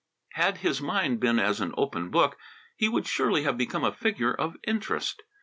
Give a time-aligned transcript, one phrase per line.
[0.31, 2.35] Had his mind been as an open book,
[2.75, 5.21] he would surely have become a figure of interest.